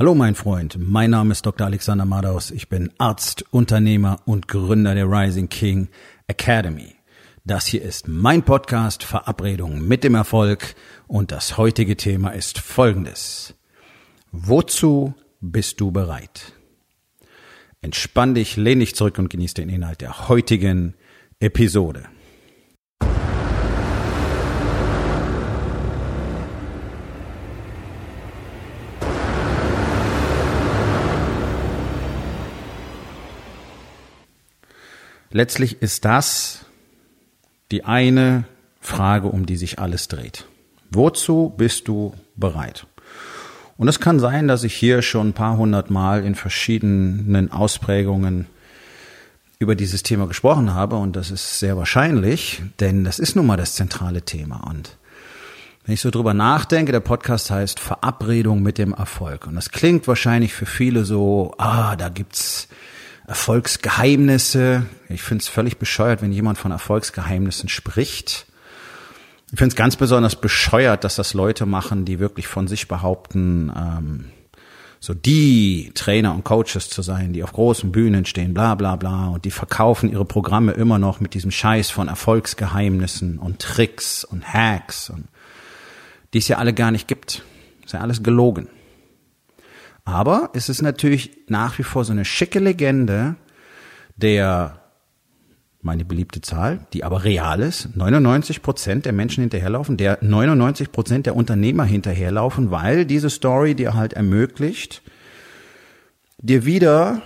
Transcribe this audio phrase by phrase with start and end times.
[0.00, 1.66] Hallo mein Freund, mein Name ist Dr.
[1.66, 2.50] Alexander Madaus.
[2.52, 5.88] Ich bin Arzt, Unternehmer und Gründer der Rising King
[6.26, 6.94] Academy.
[7.44, 10.74] Das hier ist mein Podcast Verabredung mit dem Erfolg
[11.06, 13.52] und das heutige Thema ist folgendes.
[14.32, 16.54] Wozu bist du bereit?
[17.82, 20.94] Entspann dich, lehn dich zurück und genieß den Inhalt der heutigen
[21.40, 22.04] Episode.
[35.30, 36.64] Letztlich ist das
[37.70, 38.44] die eine
[38.80, 40.46] Frage, um die sich alles dreht.
[40.90, 42.86] Wozu bist du bereit?
[43.76, 48.46] Und es kann sein, dass ich hier schon ein paar hundert Mal in verschiedenen Ausprägungen
[49.60, 53.56] über dieses Thema gesprochen habe und das ist sehr wahrscheinlich, denn das ist nun mal
[53.56, 54.96] das zentrale Thema und
[55.84, 60.08] wenn ich so drüber nachdenke, der Podcast heißt Verabredung mit dem Erfolg und das klingt
[60.08, 62.68] wahrscheinlich für viele so, ah, da gibt's
[63.30, 64.86] Erfolgsgeheimnisse.
[65.08, 68.44] Ich finde es völlig bescheuert, wenn jemand von Erfolgsgeheimnissen spricht.
[69.52, 73.72] Ich finde es ganz besonders bescheuert, dass das Leute machen, die wirklich von sich behaupten,
[73.76, 74.24] ähm,
[74.98, 79.28] so die Trainer und Coaches zu sein, die auf großen Bühnen stehen, bla bla bla,
[79.28, 84.44] und die verkaufen ihre Programme immer noch mit diesem Scheiß von Erfolgsgeheimnissen und Tricks und
[84.52, 85.28] Hacks und
[86.34, 87.44] die es ja alle gar nicht gibt.
[87.84, 88.66] Ist ja alles gelogen.
[90.04, 93.36] Aber es ist natürlich nach wie vor so eine schicke Legende,
[94.16, 94.80] der,
[95.82, 101.26] meine beliebte Zahl, die aber real ist, 99 Prozent der Menschen hinterherlaufen, der 99 Prozent
[101.26, 105.02] der Unternehmer hinterherlaufen, weil diese Story dir halt ermöglicht,
[106.38, 107.22] dir wieder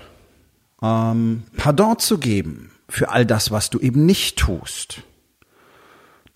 [0.82, 5.02] ähm, Pardon zu geben für all das, was du eben nicht tust.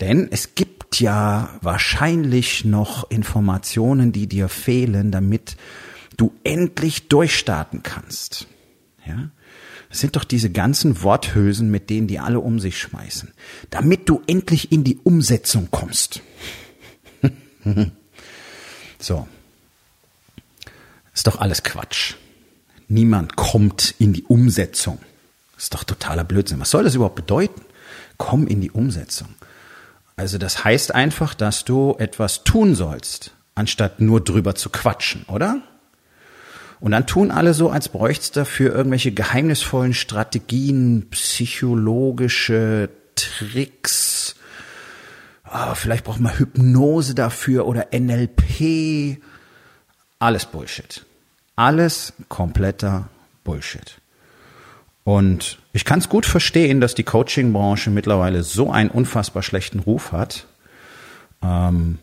[0.00, 5.56] Denn es gibt ja wahrscheinlich noch Informationen, die dir fehlen, damit
[6.19, 8.47] du endlich durchstarten kannst.
[9.06, 9.30] Ja?
[9.88, 13.33] Das sind doch diese ganzen Worthülsen, mit denen die alle um sich schmeißen.
[13.70, 16.20] Damit du endlich in die Umsetzung kommst.
[18.98, 19.26] so.
[21.15, 22.15] Ist doch alles Quatsch.
[22.88, 24.98] Niemand kommt in die Umsetzung.
[25.56, 26.60] Ist doch totaler Blödsinn.
[26.60, 27.62] Was soll das überhaupt bedeuten?
[28.19, 29.28] Komm in die Umsetzung.
[30.16, 35.62] Also das heißt einfach, dass du etwas tun sollst, anstatt nur drüber zu quatschen, oder?
[36.81, 44.37] Und dann tun alle so, als bräuchte es dafür irgendwelche geheimnisvollen Strategien, psychologische Tricks.
[45.53, 49.21] Oh, vielleicht braucht man Hypnose dafür oder NLP.
[50.19, 51.05] Alles Bullshit.
[51.56, 53.09] Alles kompletter
[53.44, 54.00] Bullshit.
[55.05, 60.12] Und ich kann es gut verstehen, dass die Coaching-Branche mittlerweile so einen unfassbar schlechten Ruf
[60.12, 60.47] hat.
[61.43, 61.99] Ähm,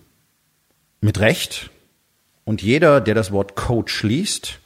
[1.02, 1.70] mit Recht.
[2.46, 4.60] Und jeder, der das Wort Coach liest,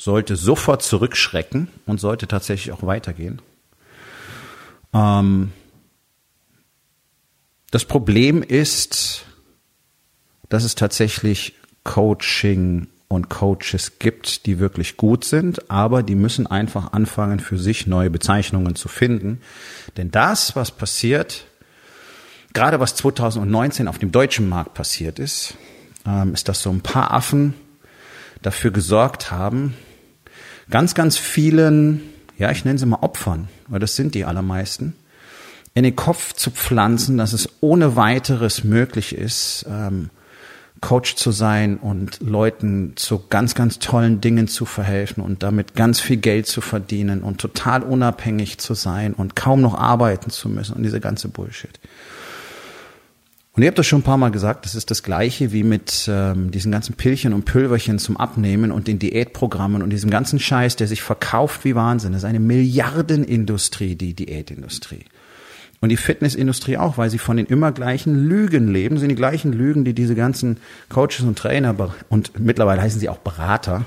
[0.00, 3.42] sollte sofort zurückschrecken und sollte tatsächlich auch weitergehen.
[4.94, 5.52] Ähm,
[7.70, 9.26] das Problem ist,
[10.48, 16.94] dass es tatsächlich Coaching und Coaches gibt, die wirklich gut sind, aber die müssen einfach
[16.94, 19.42] anfangen, für sich neue Bezeichnungen zu finden.
[19.98, 21.44] Denn das, was passiert,
[22.54, 25.56] gerade was 2019 auf dem deutschen Markt passiert ist,
[26.06, 27.52] ähm, ist, dass so ein paar Affen
[28.40, 29.74] dafür gesorgt haben,
[30.70, 32.02] ganz, ganz vielen,
[32.38, 34.94] ja, ich nenne sie mal Opfern, weil das sind die allermeisten,
[35.74, 40.10] in den Kopf zu pflanzen, dass es ohne weiteres möglich ist, ähm,
[40.80, 46.00] Coach zu sein und Leuten zu ganz, ganz tollen Dingen zu verhelfen und damit ganz
[46.00, 50.74] viel Geld zu verdienen und total unabhängig zu sein und kaum noch arbeiten zu müssen
[50.74, 51.78] und diese ganze Bullshit.
[53.60, 56.08] Und ihr habt das schon ein paar Mal gesagt, das ist das Gleiche wie mit
[56.10, 60.76] ähm, diesen ganzen Pillchen und Pülverchen zum Abnehmen und den Diätprogrammen und diesem ganzen Scheiß,
[60.76, 62.12] der sich verkauft wie Wahnsinn.
[62.12, 65.04] Das ist eine Milliardenindustrie, die Diätindustrie.
[65.82, 69.52] Und die Fitnessindustrie auch, weil sie von den immer gleichen Lügen leben, sind die gleichen
[69.52, 70.56] Lügen, die diese ganzen
[70.88, 71.76] Coaches und Trainer
[72.08, 73.84] und mittlerweile heißen sie auch Berater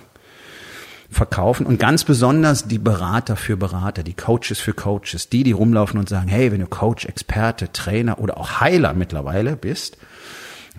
[1.14, 6.00] verkaufen und ganz besonders die Berater für Berater, die Coaches für Coaches, die, die rumlaufen
[6.00, 9.98] und sagen, hey, wenn du Coach, Experte, Trainer oder auch Heiler mittlerweile bist,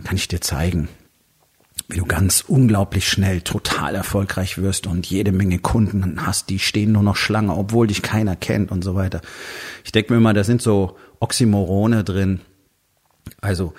[0.03, 0.89] kann ich dir zeigen,
[1.89, 6.93] wie du ganz unglaublich schnell total erfolgreich wirst und jede Menge Kunden hast, die stehen
[6.93, 9.21] nur noch Schlange, obwohl dich keiner kennt und so weiter.
[9.85, 12.41] Ich denke mir immer, da sind so Oxymorone drin.
[13.41, 13.75] Also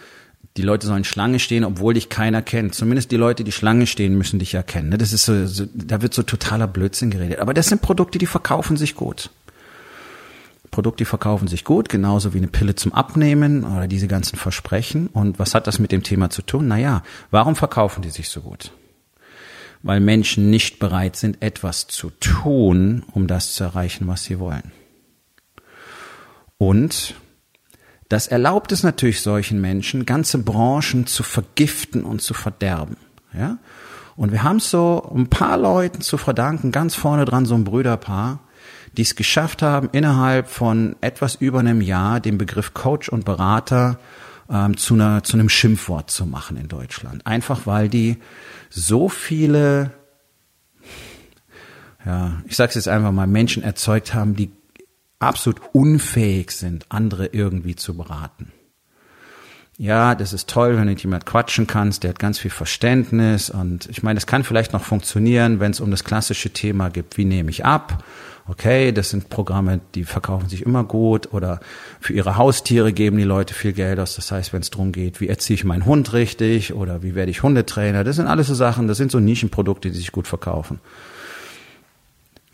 [0.57, 2.75] die Leute sollen Schlange stehen, obwohl dich keiner kennt.
[2.75, 4.63] Zumindest die Leute, die Schlange stehen, müssen dich ja.
[4.81, 4.97] Ne?
[4.97, 7.39] Das ist so, so, da wird so totaler Blödsinn geredet.
[7.39, 9.29] Aber das sind Produkte, die verkaufen sich gut.
[10.71, 15.07] Produkte, verkaufen sich gut, genauso wie eine Pille zum Abnehmen oder diese ganzen Versprechen.
[15.07, 16.67] Und was hat das mit dem Thema zu tun?
[16.67, 18.71] Naja, warum verkaufen die sich so gut?
[19.85, 24.71] weil Menschen nicht bereit sind, etwas zu tun, um das zu erreichen, was sie wollen.
[26.57, 27.13] Und
[28.09, 32.97] das erlaubt es natürlich solchen Menschen, ganze Branchen zu vergiften und zu verderben.
[33.33, 33.57] Ja?
[34.15, 38.39] Und wir haben so ein paar Leuten zu verdanken, ganz vorne dran so ein Brüderpaar,
[38.93, 43.99] die es geschafft haben, innerhalb von etwas über einem Jahr den Begriff Coach und Berater
[44.49, 47.25] ähm, zu, einer, zu einem Schimpfwort zu machen in Deutschland.
[47.25, 48.17] Einfach weil die
[48.69, 49.91] so viele,
[52.05, 54.51] ja, ich sag's jetzt einfach mal, Menschen erzeugt haben, die
[55.25, 58.51] absolut unfähig sind, andere irgendwie zu beraten.
[59.77, 63.49] Ja, das ist toll, wenn du mit jemand quatschen kannst, der hat ganz viel Verständnis
[63.49, 67.17] und ich meine, es kann vielleicht noch funktionieren, wenn es um das klassische Thema geht,
[67.17, 68.03] wie nehme ich ab
[68.47, 71.59] okay, das sind Programme, die verkaufen sich immer gut oder
[71.99, 74.15] für ihre Haustiere geben die Leute viel Geld aus.
[74.15, 77.31] Das heißt, wenn es darum geht, wie erziehe ich meinen Hund richtig oder wie werde
[77.31, 80.79] ich Hundetrainer, das sind alles so Sachen, das sind so Nischenprodukte, die sich gut verkaufen.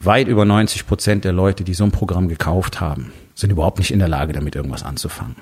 [0.04, 3.92] Weit über 90 Prozent der Leute, die so ein Programm gekauft haben, sind überhaupt nicht
[3.92, 5.36] in der Lage, damit irgendwas anzufangen.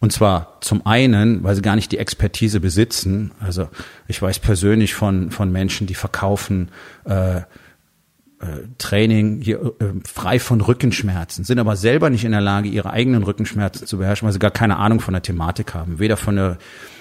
[0.00, 3.32] Und zwar zum einen, weil sie gar nicht die Expertise besitzen.
[3.38, 3.68] Also
[4.08, 6.70] ich weiß persönlich von, von Menschen, die verkaufen
[7.04, 7.42] äh, äh,
[8.78, 13.22] Training hier, äh, frei von Rückenschmerzen, sind aber selber nicht in der Lage, ihre eigenen
[13.22, 16.58] Rückenschmerzen zu beherrschen, weil sie gar keine Ahnung von der Thematik haben, weder von der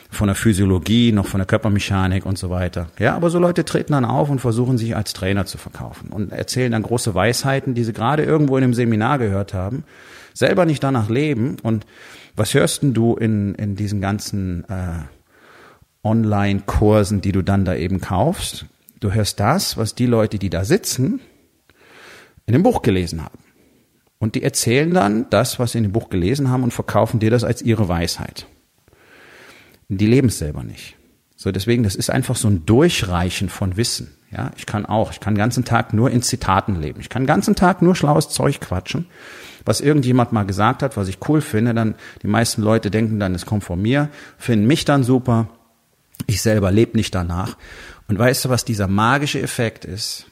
[0.10, 2.88] von der Physiologie noch von der Körpermechanik und so weiter.
[2.98, 6.32] Ja, aber so Leute treten dann auf und versuchen sich als Trainer zu verkaufen und
[6.32, 9.84] erzählen dann große Weisheiten, die sie gerade irgendwo in einem Seminar gehört haben,
[10.34, 11.58] selber nicht danach leben.
[11.62, 11.86] Und
[12.36, 15.04] was hörst denn du in, in diesen ganzen äh,
[16.04, 18.66] Online-Kursen, die du dann da eben kaufst?
[19.00, 21.22] Du hörst das, was die Leute, die da sitzen,
[22.48, 23.38] in dem Buch gelesen haben.
[24.18, 27.30] Und die erzählen dann das, was sie in dem Buch gelesen haben und verkaufen dir
[27.30, 28.48] das als ihre Weisheit.
[29.90, 30.96] Die leben es selber nicht.
[31.36, 34.12] So, deswegen, das ist einfach so ein Durchreichen von Wissen.
[34.32, 37.00] Ja, ich kann auch, ich kann den ganzen Tag nur in Zitaten leben.
[37.02, 39.08] Ich kann den ganzen Tag nur schlaues Zeug quatschen,
[39.66, 41.74] was irgendjemand mal gesagt hat, was ich cool finde.
[41.74, 45.50] Dann, die meisten Leute denken dann, es kommt von mir, finden mich dann super.
[46.28, 47.58] Ich selber lebe nicht danach.
[48.08, 50.26] Und weißt du, was dieser magische Effekt ist?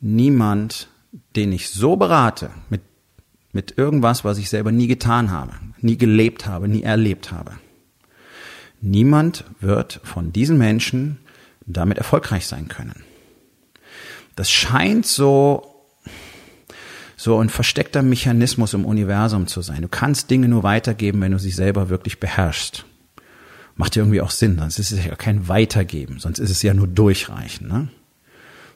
[0.00, 0.88] Niemand,
[1.36, 2.82] den ich so berate, mit,
[3.52, 7.52] mit irgendwas, was ich selber nie getan habe, nie gelebt habe, nie erlebt habe.
[8.82, 11.18] Niemand wird von diesen Menschen
[11.64, 13.04] damit erfolgreich sein können.
[14.36, 15.68] Das scheint so
[17.16, 19.82] so ein versteckter Mechanismus im Universum zu sein.
[19.82, 22.84] Du kannst Dinge nur weitergeben, wenn du sie selber wirklich beherrschst
[23.76, 24.58] macht ja irgendwie auch Sinn.
[24.58, 27.68] Sonst ist es ja kein Weitergeben, sonst ist es ja nur Durchreichen.
[27.68, 27.88] Ne?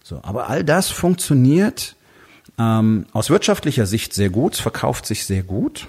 [0.03, 1.97] So, aber all das funktioniert
[2.59, 5.87] ähm, aus wirtschaftlicher Sicht sehr gut, es verkauft sich sehr gut,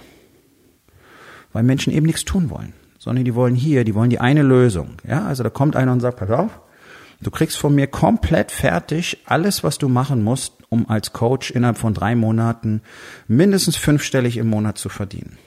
[1.53, 2.73] weil Menschen eben nichts tun wollen,
[3.07, 4.97] sondern die wollen hier, die wollen die eine Lösung.
[5.07, 6.59] Ja, also da kommt einer und sagt, pass auf,
[7.21, 11.77] du kriegst von mir komplett fertig alles, was du machen musst, um als Coach innerhalb
[11.77, 12.81] von drei Monaten
[13.29, 15.37] mindestens fünfstellig im Monat zu verdienen.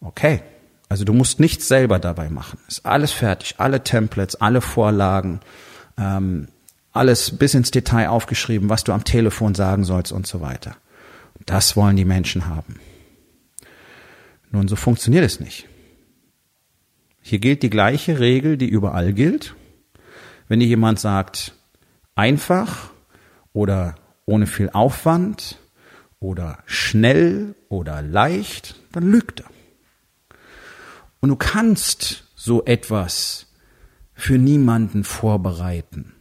[0.00, 0.42] Okay,
[0.88, 2.58] also du musst nichts selber dabei machen.
[2.66, 5.38] Ist alles fertig, alle Templates, alle Vorlagen,
[5.96, 6.48] ähm,
[6.90, 10.74] alles bis ins Detail aufgeschrieben, was du am Telefon sagen sollst und so weiter.
[11.44, 12.80] Das wollen die Menschen haben.
[14.50, 15.68] Nun, so funktioniert es nicht.
[17.28, 19.56] Hier gilt die gleiche Regel, die überall gilt.
[20.46, 21.54] Wenn dir jemand sagt,
[22.14, 22.90] einfach
[23.52, 25.58] oder ohne viel Aufwand
[26.20, 29.50] oder schnell oder leicht, dann lügt er.
[31.18, 33.48] Und du kannst so etwas
[34.14, 36.14] für niemanden vorbereiten.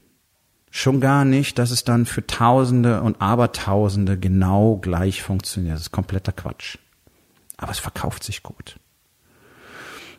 [0.71, 5.75] Schon gar nicht, dass es dann für Tausende und Abertausende genau gleich funktioniert.
[5.75, 6.79] Das ist kompletter Quatsch.
[7.57, 8.79] Aber es verkauft sich gut.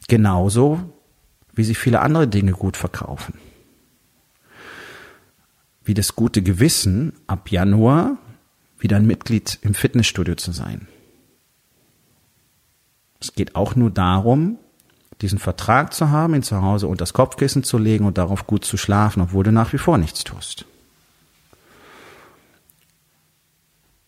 [0.09, 0.93] Genauso
[1.55, 3.35] wie sich viele andere Dinge gut verkaufen.
[5.83, 8.19] Wie das gute Gewissen, ab Januar
[8.79, 10.87] wieder ein Mitglied im Fitnessstudio zu sein.
[13.21, 14.59] Es geht auch nur darum,
[15.23, 18.65] diesen Vertrag zu haben, ihn zu Hause unter das Kopfkissen zu legen und darauf gut
[18.65, 20.67] zu schlafen, obwohl du nach wie vor nichts tust.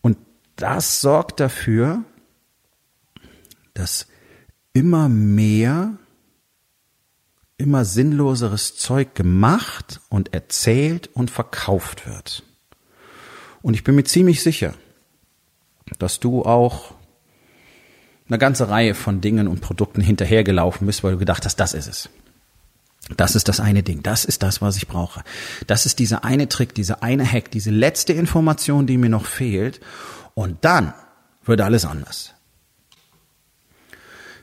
[0.01, 0.17] Und
[0.55, 2.03] das sorgt dafür,
[3.73, 4.05] dass
[4.79, 5.97] immer mehr,
[7.57, 12.43] immer sinnloseres Zeug gemacht und erzählt und verkauft wird.
[13.61, 14.73] Und ich bin mir ziemlich sicher,
[15.97, 16.93] dass du auch
[18.29, 21.87] eine ganze Reihe von Dingen und Produkten hinterhergelaufen bist, weil du gedacht hast, das ist
[21.87, 22.09] es.
[23.17, 24.01] Das ist das eine Ding.
[24.01, 25.23] Das ist das, was ich brauche.
[25.67, 29.81] Das ist dieser eine Trick, dieser eine Hack, diese letzte Information, die mir noch fehlt.
[30.35, 30.93] Und dann
[31.43, 32.33] würde alles anders.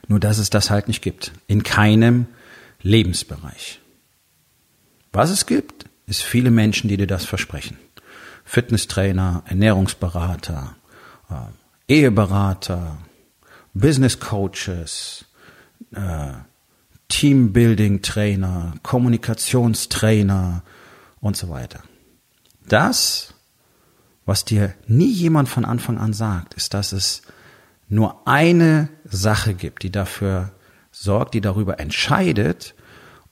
[0.07, 1.31] Nur dass es das halt nicht gibt.
[1.47, 2.27] In keinem
[2.81, 3.79] Lebensbereich.
[5.11, 7.77] Was es gibt, ist viele Menschen, die dir das versprechen.
[8.45, 10.75] Fitnesstrainer, Ernährungsberater,
[11.29, 12.97] äh, Eheberater,
[13.73, 15.25] Business Coaches,
[15.93, 16.33] äh,
[17.09, 20.63] Teambuilding-Trainer, Kommunikationstrainer
[21.19, 21.81] und so weiter.
[22.67, 23.33] Das,
[24.25, 27.21] was dir nie jemand von Anfang an sagt, ist, dass es
[27.89, 30.51] nur eine Sache gibt, die dafür
[30.91, 32.75] sorgt, die darüber entscheidet,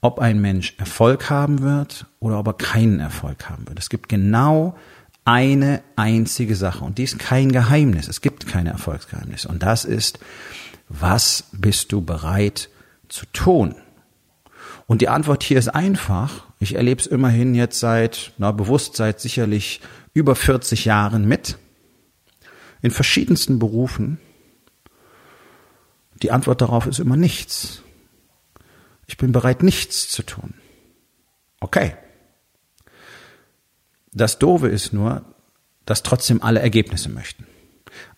[0.00, 3.78] ob ein Mensch Erfolg haben wird oder ob er keinen Erfolg haben wird.
[3.78, 4.76] Es gibt genau
[5.24, 8.08] eine einzige Sache und die ist kein Geheimnis.
[8.08, 10.20] Es gibt keine Erfolgsgeheimnisse und das ist,
[10.88, 12.68] was bist du bereit
[13.08, 13.74] zu tun?
[14.86, 16.44] Und die Antwort hier ist einfach.
[16.60, 19.80] Ich erlebe es immerhin jetzt seit, na, bewusst seit sicherlich
[20.14, 21.58] über 40 Jahren mit.
[22.82, 24.18] In verschiedensten Berufen.
[26.22, 27.82] Die Antwort darauf ist immer nichts.
[29.06, 30.54] Ich bin bereit, nichts zu tun.
[31.60, 31.94] Okay.
[34.12, 35.24] Das Dove ist nur,
[35.84, 37.46] dass trotzdem alle Ergebnisse möchten.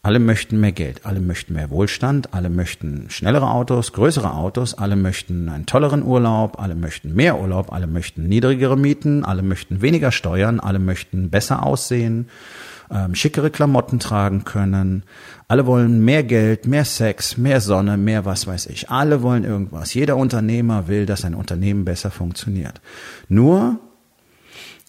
[0.03, 4.97] Alle möchten mehr Geld, alle möchten mehr Wohlstand, alle möchten schnellere Autos, größere Autos, alle
[4.97, 10.11] möchten einen tolleren Urlaub, alle möchten mehr Urlaub, alle möchten niedrigere Mieten, alle möchten weniger
[10.11, 12.29] Steuern, alle möchten besser aussehen,
[12.91, 15.05] ähm, schickere Klamotten tragen können.
[15.47, 18.91] Alle wollen mehr Geld, mehr Sex, mehr Sonne, mehr was weiß ich.
[18.91, 19.95] Alle wollen irgendwas.
[19.95, 22.81] Jeder Unternehmer will, dass ein Unternehmen besser funktioniert.
[23.29, 23.79] Nur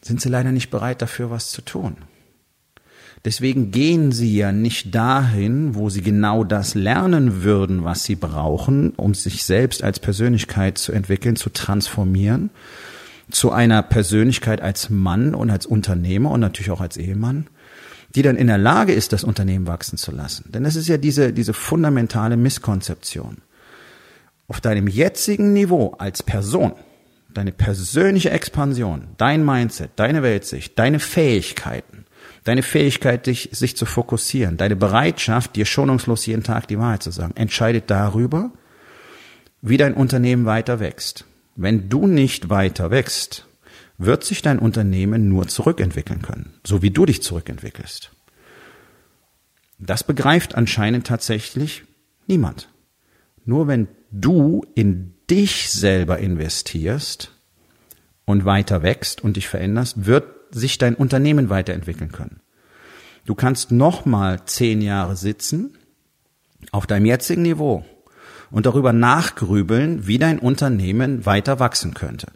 [0.02, 1.98] sind sie leider nicht bereit dafür, was zu tun.
[3.26, 8.92] Deswegen gehen sie ja nicht dahin, wo sie genau das lernen würden, was sie brauchen,
[8.92, 12.50] um sich selbst als Persönlichkeit zu entwickeln, zu transformieren,
[13.30, 17.48] zu einer Persönlichkeit als Mann und als Unternehmer und natürlich auch als Ehemann,
[18.16, 20.52] die dann in der Lage ist, das Unternehmen wachsen zu lassen.
[20.52, 23.38] Denn es ist ja diese, diese fundamentale Misskonzeption.
[24.48, 26.74] Auf deinem jetzigen Niveau als Person,
[27.34, 32.06] deine persönliche Expansion, dein Mindset, deine Weltsicht, deine Fähigkeiten,
[32.44, 37.12] deine Fähigkeit, dich, sich zu fokussieren, deine Bereitschaft, dir schonungslos jeden Tag die Wahrheit zu
[37.12, 38.52] sagen, entscheidet darüber,
[39.62, 41.26] wie dein Unternehmen weiter wächst.
[41.56, 43.46] Wenn du nicht weiter wächst,
[44.00, 48.12] wird sich dein Unternehmen nur zurückentwickeln können, so wie du dich zurückentwickelst.
[49.78, 51.84] Das begreift anscheinend tatsächlich
[52.26, 52.70] niemand.
[53.46, 57.32] Nur wenn du in dich selber investierst
[58.26, 60.26] und weiter wächst und dich veränderst, wird
[60.56, 62.42] sich dein Unternehmen weiterentwickeln können.
[63.26, 65.78] Du kannst nochmal zehn Jahre sitzen
[66.72, 67.86] auf deinem jetzigen Niveau
[68.52, 72.28] und darüber nachgrübeln, wie dein Unternehmen weiter wachsen könnte.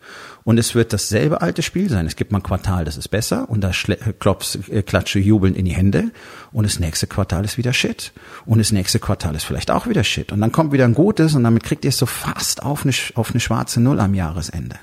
[0.43, 2.05] Und es wird dasselbe alte Spiel sein.
[2.05, 3.71] Es gibt mal ein Quartal, das ist besser und da
[4.19, 6.11] klops, äh, klatsche jubelnd in die Hände
[6.51, 8.11] und das nächste Quartal ist wieder Shit.
[8.45, 10.31] Und das nächste Quartal ist vielleicht auch wieder Shit.
[10.31, 12.93] Und dann kommt wieder ein gutes und damit kriegt ihr es so fast auf eine,
[13.15, 14.75] auf eine schwarze Null am Jahresende.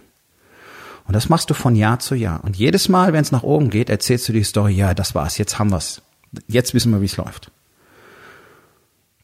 [1.06, 2.42] Und das machst du von Jahr zu Jahr.
[2.44, 5.38] Und jedes Mal, wenn es nach oben geht, erzählst du die Story, ja, das war's,
[5.38, 6.02] jetzt haben wir's.
[6.46, 7.50] Jetzt wissen wir, wie es läuft.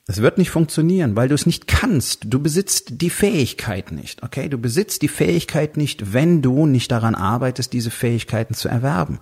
[0.06, 2.26] Das wird nicht funktionieren, weil du es nicht kannst.
[2.26, 4.48] Du besitzt die Fähigkeit nicht, okay?
[4.48, 9.18] Du besitzt die Fähigkeit nicht, wenn du nicht daran arbeitest, diese Fähigkeiten zu erwerben.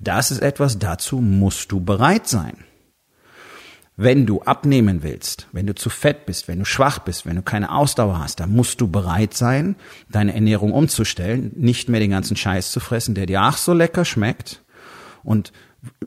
[0.00, 2.56] Das ist etwas, dazu musst du bereit sein.
[3.96, 7.42] Wenn du abnehmen willst, wenn du zu fett bist, wenn du schwach bist, wenn du
[7.42, 9.76] keine Ausdauer hast, dann musst du bereit sein,
[10.10, 14.04] deine Ernährung umzustellen, nicht mehr den ganzen Scheiß zu fressen, der dir ach so lecker
[14.04, 14.64] schmeckt
[15.22, 15.52] und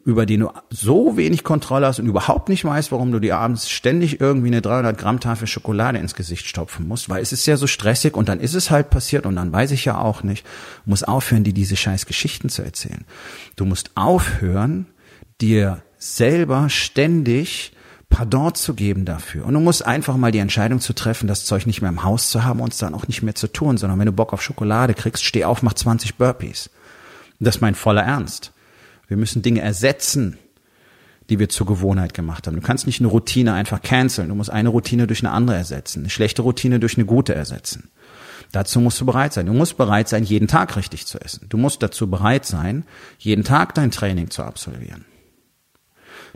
[0.06, 3.70] über den du so wenig Kontrolle hast und überhaupt nicht weißt, warum du dir abends
[3.70, 7.58] ständig irgendwie eine 300 Gramm Tafel Schokolade ins Gesicht stopfen musst, weil es ist ja
[7.58, 10.46] so stressig und dann ist es halt passiert und dann weiß ich ja auch nicht,
[10.86, 13.06] du musst aufhören, dir diese scheiß Geschichten zu erzählen.
[13.56, 14.88] Du musst aufhören,
[15.42, 17.74] dir selber ständig
[18.10, 19.46] Pardon zu geben dafür.
[19.46, 22.32] Und du musst einfach mal die Entscheidung zu treffen, das Zeug nicht mehr im Haus
[22.32, 24.42] zu haben und es dann auch nicht mehr zu tun, sondern wenn du Bock auf
[24.42, 26.72] Schokolade kriegst, steh auf, mach 20 Burpees.
[27.40, 28.52] Das ist mein voller Ernst.
[29.10, 30.38] Wir müssen Dinge ersetzen,
[31.30, 32.56] die wir zur Gewohnheit gemacht haben.
[32.56, 34.30] Du kannst nicht eine Routine einfach canceln.
[34.30, 37.90] Du musst eine Routine durch eine andere ersetzen, eine schlechte Routine durch eine gute ersetzen.
[38.52, 39.48] Dazu musst du bereit sein.
[39.48, 41.48] Du musst bereit sein, jeden Tag richtig zu essen.
[41.50, 42.86] Du musst dazu bereit sein,
[43.18, 45.06] jeden Tag dein Training zu absolvieren.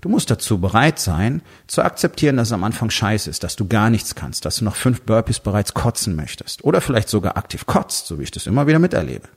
[0.01, 3.67] Du musst dazu bereit sein, zu akzeptieren, dass es am Anfang scheiße ist, dass du
[3.67, 7.65] gar nichts kannst, dass du noch fünf Burpees bereits kotzen möchtest oder vielleicht sogar aktiv
[7.65, 9.29] kotzt, so wie ich das immer wieder miterlebe.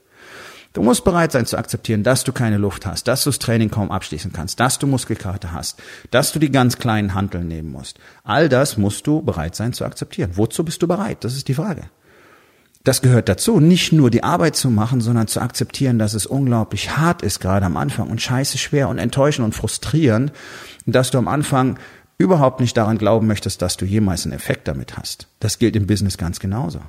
[0.77, 3.71] Du musst bereit sein zu akzeptieren, dass du keine Luft hast, dass du das Training
[3.71, 5.81] kaum abschließen kannst, dass du Muskelkater hast,
[6.11, 7.97] dass du die ganz kleinen Hanteln nehmen musst.
[8.23, 10.33] All das musst du bereit sein zu akzeptieren.
[10.35, 11.23] Wozu bist du bereit?
[11.23, 11.85] Das ist die Frage.
[12.83, 16.95] Das gehört dazu, nicht nur die Arbeit zu machen, sondern zu akzeptieren, dass es unglaublich
[16.95, 20.31] hart ist, gerade am Anfang und scheiße schwer und enttäuschend und frustrierend,
[20.85, 21.79] dass du am Anfang
[22.19, 25.27] überhaupt nicht daran glauben möchtest, dass du jemals einen Effekt damit hast.
[25.39, 26.81] Das gilt im Business ganz genauso.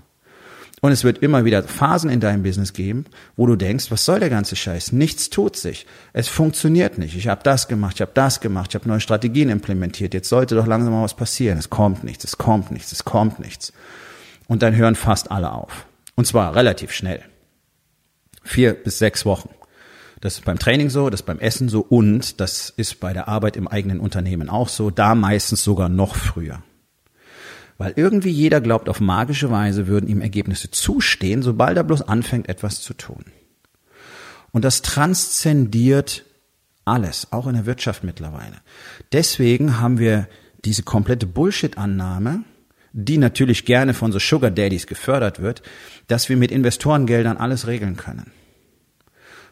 [0.81, 3.07] Und es wird immer wieder Phasen in deinem Business geben,
[3.37, 4.93] wo du denkst, was soll der ganze Scheiß?
[4.93, 5.87] Nichts tut sich.
[6.13, 7.17] Es funktioniert nicht.
[7.17, 10.15] Ich habe das gemacht, ich habe das gemacht, ich habe neue Strategien implementiert.
[10.15, 11.59] Jetzt sollte doch langsam mal was passieren.
[11.59, 13.73] Es kommt nichts, es kommt nichts, es kommt nichts.
[14.47, 15.87] Und dann hören fast alle auf.
[16.15, 17.23] Und zwar relativ schnell.
[18.43, 19.51] Vier bis sechs Wochen.
[20.21, 23.29] Das ist beim Training so, das ist beim Essen so und das ist bei der
[23.29, 26.63] Arbeit im eigenen Unternehmen auch so, da meistens sogar noch früher.
[27.79, 32.49] Weil irgendwie jeder glaubt, auf magische Weise würden ihm Ergebnisse zustehen, sobald er bloß anfängt,
[32.49, 33.25] etwas zu tun.
[34.51, 36.25] Und das transzendiert
[36.85, 38.57] alles, auch in der Wirtschaft mittlerweile.
[39.13, 40.27] Deswegen haben wir
[40.65, 42.43] diese komplette Bullshit-Annahme,
[42.93, 45.63] die natürlich gerne von so Sugar Daddies gefördert wird,
[46.09, 48.33] dass wir mit Investorengeldern alles regeln können.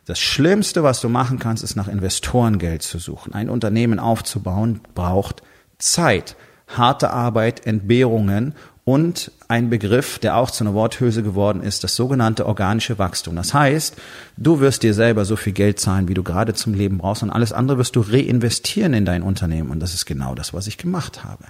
[0.04, 3.34] Das Schlimmste, was du machen kannst, ist nach Investorengeld zu suchen.
[3.34, 5.42] Ein Unternehmen aufzubauen braucht
[5.78, 8.54] Zeit, harte Arbeit, Entbehrungen
[8.88, 13.34] und ein Begriff, der auch zu einer Worthülse geworden ist, das sogenannte organische Wachstum.
[13.34, 13.96] Das heißt,
[14.36, 17.30] du wirst dir selber so viel Geld zahlen, wie du gerade zum Leben brauchst und
[17.30, 19.70] alles andere wirst du reinvestieren in dein Unternehmen.
[19.70, 21.46] Und das ist genau das, was ich gemacht habe.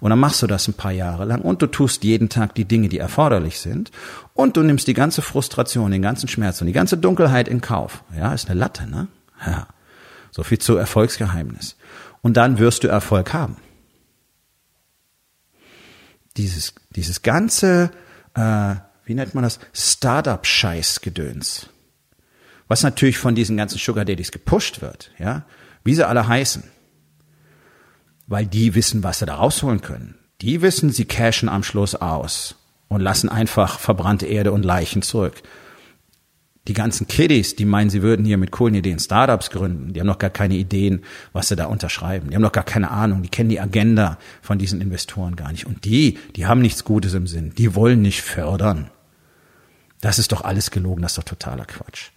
[0.00, 2.64] Und dann machst du das ein paar Jahre lang und du tust jeden Tag die
[2.64, 3.92] Dinge, die erforderlich sind
[4.34, 8.02] und du nimmst die ganze Frustration, den ganzen Schmerz und die ganze Dunkelheit in Kauf.
[8.18, 9.06] Ja, ist eine Latte, ne?
[9.46, 9.68] Ja.
[10.32, 11.76] So viel zu Erfolgsgeheimnis.
[12.22, 13.56] Und dann wirst du Erfolg haben
[16.36, 17.90] dieses, dieses ganze,
[18.34, 18.74] äh,
[19.04, 21.68] wie nennt man das, Startup-Scheiß-Gedöns,
[22.68, 25.44] was natürlich von diesen ganzen Sugar Daddies gepusht wird, ja,
[25.84, 26.64] wie sie alle heißen,
[28.26, 30.18] weil die wissen, was sie da rausholen können.
[30.40, 32.56] Die wissen, sie cashen am Schluss aus
[32.88, 35.42] und lassen einfach verbrannte Erde und Leichen zurück
[36.68, 40.06] die ganzen Kiddies, die meinen, sie würden hier mit coolen Ideen Startups gründen, die haben
[40.06, 41.02] noch gar keine Ideen,
[41.32, 42.30] was sie da unterschreiben.
[42.30, 45.66] Die haben noch gar keine Ahnung, die kennen die Agenda von diesen Investoren gar nicht.
[45.66, 48.90] Und die, die haben nichts Gutes im Sinn, die wollen nicht fördern.
[50.00, 52.10] Das ist doch alles gelogen, das ist doch totaler Quatsch.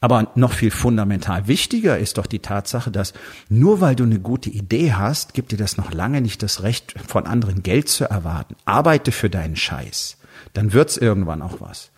[0.00, 3.14] Aber noch viel fundamental wichtiger ist doch die Tatsache, dass
[3.48, 6.94] nur weil du eine gute Idee hast, gibt dir das noch lange nicht das Recht,
[7.06, 8.54] von anderen Geld zu erwarten.
[8.64, 10.18] Arbeite für deinen Scheiß.
[10.52, 11.90] Dann wird's irgendwann auch was.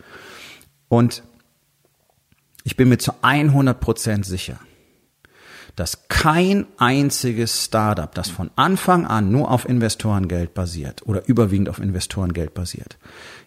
[0.89, 1.23] Und
[2.65, 4.59] ich bin mir zu 100 Prozent sicher,
[5.77, 11.79] dass kein einziges Startup, das von Anfang an nur auf Investorengeld basiert oder überwiegend auf
[11.79, 12.99] Investorengeld basiert,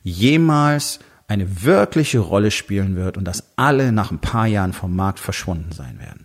[0.04, 5.20] jemals eine wirkliche Rolle spielen wird und dass alle nach ein paar Jahren vom Markt
[5.20, 6.23] verschwunden sein werden.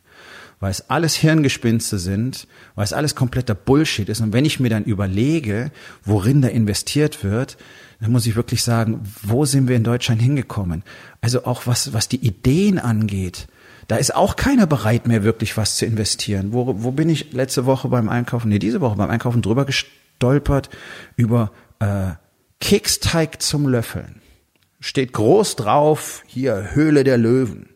[0.60, 4.20] Weil es alles Hirngespinste sind, weil es alles kompletter Bullshit ist.
[4.20, 5.70] Und wenn ich mir dann überlege,
[6.04, 7.56] worin da investiert wird,
[8.00, 10.82] dann muss ich wirklich sagen, wo sind wir in Deutschland hingekommen?
[11.20, 13.48] Also auch was, was die Ideen angeht.
[13.88, 16.52] Da ist auch keiner bereit mehr wirklich was zu investieren.
[16.52, 20.68] Wo, wo bin ich letzte Woche beim Einkaufen, nee, diese Woche beim Einkaufen drüber gestolpert
[21.16, 22.10] über äh,
[22.60, 24.20] Keksteig zum Löffeln.
[24.80, 27.70] Steht groß drauf, hier Höhle der Löwen.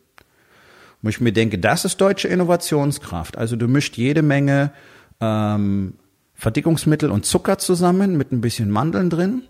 [1.03, 3.37] Wo ich mir denke, das ist deutsche Innovationskraft.
[3.37, 4.73] Also du mischt jede Menge
[5.21, 5.95] ähm,
[6.35, 9.43] Verdickungsmittel und Zucker zusammen mit ein bisschen Mandeln drin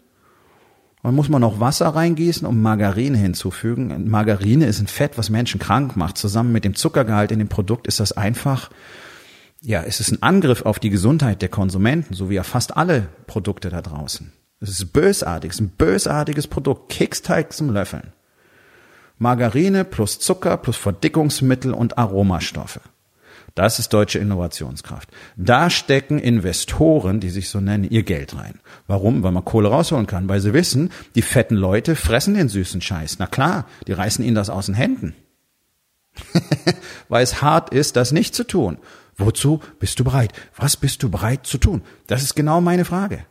[1.03, 4.09] dann muss man noch Wasser reingießen und Margarine hinzufügen.
[4.09, 6.17] Margarine ist ein Fett, was Menschen krank macht.
[6.17, 8.71] Zusammen mit dem Zuckergehalt in dem Produkt ist das einfach,
[9.61, 13.09] ja, es ist ein Angriff auf die Gesundheit der Konsumenten, so wie ja fast alle
[13.27, 14.33] Produkte da draußen.
[14.61, 16.93] Es ist bösartig, es ist ein bösartiges Produkt.
[16.93, 18.12] Keksteig zum Löffeln.
[19.23, 22.81] Margarine plus Zucker plus Verdickungsmittel und Aromastoffe.
[23.55, 25.09] Das ist deutsche Innovationskraft.
[25.37, 28.59] Da stecken Investoren, die sich so nennen, ihr Geld rein.
[28.89, 29.23] Warum?
[29.23, 33.21] Weil man Kohle rausholen kann, weil sie wissen, die fetten Leute fressen den süßen Scheiß.
[33.21, 35.15] Na klar, die reißen ihnen das aus den Händen.
[37.09, 38.79] weil es hart ist, das nicht zu tun.
[39.17, 40.33] Wozu bist du bereit?
[40.57, 41.83] Was bist du bereit zu tun?
[42.09, 43.25] Das ist genau meine Frage.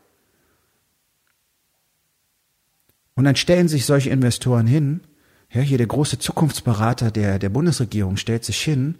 [3.15, 5.01] Und dann stellen sich solche Investoren hin,
[5.53, 8.95] ja, hier der große Zukunftsberater der, der Bundesregierung stellt sich hin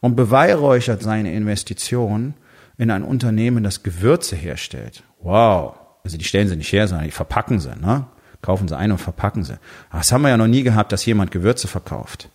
[0.00, 2.34] und beweihräuchert seine Investition
[2.76, 5.04] in ein Unternehmen, das Gewürze herstellt.
[5.20, 5.74] Wow.
[6.04, 8.06] Also die stellen sie nicht her, sondern die verpacken sie, ne?
[8.40, 9.56] Kaufen sie ein und verpacken sie.
[9.92, 12.28] Das haben wir ja noch nie gehabt, dass jemand Gewürze verkauft.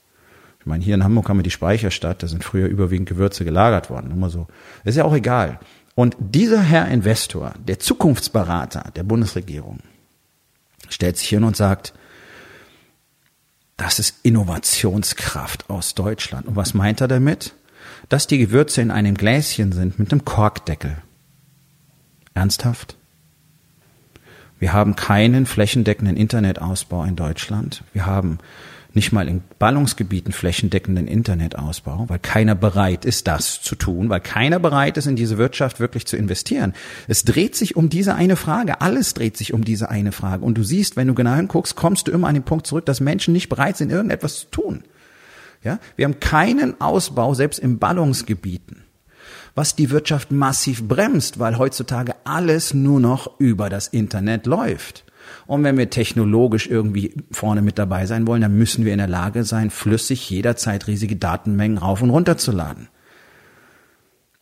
[0.62, 3.90] Ich meine, hier in Hamburg haben wir die Speicherstadt, da sind früher überwiegend Gewürze gelagert
[3.90, 4.12] worden.
[4.12, 4.48] Immer so.
[4.86, 5.60] ist ja auch egal.
[5.96, 9.80] Und dieser Herr Investor, der Zukunftsberater der Bundesregierung,
[10.88, 11.94] stellt sich hin und sagt,
[13.78, 16.48] das ist Innovationskraft aus Deutschland.
[16.48, 17.54] Und was meint er damit?
[18.10, 20.98] Dass die Gewürze in einem Gläschen sind mit einem Korkdeckel.
[22.34, 22.96] Ernsthaft?
[24.60, 27.84] Wir haben keinen flächendeckenden Internetausbau in Deutschland.
[27.94, 28.40] Wir haben
[28.98, 34.58] nicht mal in Ballungsgebieten flächendeckenden Internetausbau, weil keiner bereit ist, das zu tun, weil keiner
[34.60, 36.74] bereit ist, in diese Wirtschaft wirklich zu investieren.
[37.08, 38.82] Es dreht sich um diese eine Frage.
[38.82, 40.44] Alles dreht sich um diese eine Frage.
[40.44, 43.00] Und du siehst, wenn du genau hinguckst, kommst du immer an den Punkt zurück, dass
[43.00, 44.84] Menschen nicht bereit sind, irgendetwas zu tun.
[45.64, 48.84] Ja, wir haben keinen Ausbau, selbst in Ballungsgebieten
[49.56, 55.04] was die Wirtschaft massiv bremst, weil heutzutage alles nur noch über das Internet läuft.
[55.48, 59.08] Und wenn wir technologisch irgendwie vorne mit dabei sein wollen, dann müssen wir in der
[59.08, 62.90] Lage sein, flüssig jederzeit riesige Datenmengen rauf und runter zu laden.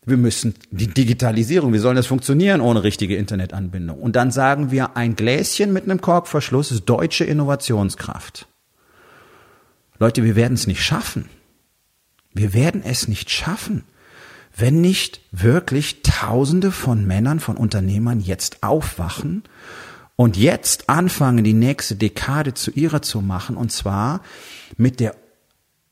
[0.06, 4.00] Wir müssen die Digitalisierung, wie soll das funktionieren ohne richtige Internetanbindung?
[4.00, 8.48] Und dann sagen wir, ein Gläschen mit einem Korkverschluss ist deutsche Innovationskraft.
[9.98, 11.30] Leute, wir werden es nicht schaffen.
[12.34, 13.84] Wir werden es nicht schaffen
[14.58, 19.44] wenn nicht wirklich Tausende von Männern, von Unternehmern jetzt aufwachen
[20.16, 24.22] und jetzt anfangen, die nächste Dekade zu ihrer zu machen, und zwar
[24.78, 25.16] mit der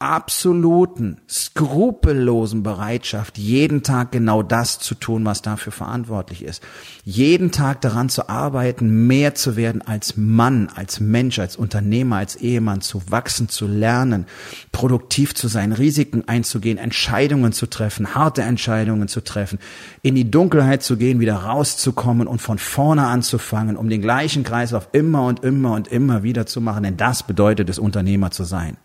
[0.04, 6.62] absoluten, skrupellosen Bereitschaft, jeden Tag genau das zu tun, was dafür verantwortlich ist.
[7.06, 12.36] Jeden Tag daran zu arbeiten, mehr zu werden als Mann, als Mensch, als Unternehmer, als
[12.36, 14.26] Ehemann, zu wachsen, zu lernen,
[14.74, 19.58] produktiv zu sein, Risiken einzugehen, Entscheidungen zu treffen, harte Entscheidungen zu treffen,
[20.02, 24.90] in die Dunkelheit zu gehen, wieder rauszukommen und von vorne anzufangen, um den gleichen Kreislauf
[24.92, 28.76] immer und immer und immer wieder zu machen, denn das bedeutet es, Unternehmer zu sein.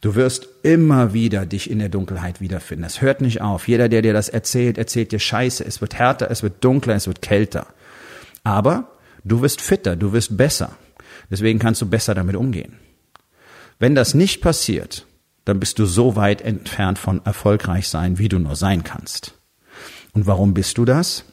[0.00, 2.84] Du wirst immer wieder dich in der Dunkelheit wiederfinden.
[2.84, 3.66] Es hört nicht auf.
[3.66, 5.64] Jeder, der dir das erzählt, erzählt dir Scheiße.
[5.64, 7.66] Es wird härter, es wird dunkler, es wird kälter.
[8.44, 8.92] Aber
[9.24, 10.76] du wirst fitter, du wirst besser.
[11.30, 12.78] Deswegen kannst du besser damit umgehen.
[13.78, 15.06] Wenn das nicht passiert,
[15.44, 19.34] dann bist du so weit entfernt von erfolgreich sein, wie du nur sein kannst.
[20.12, 21.24] Und warum bist du das?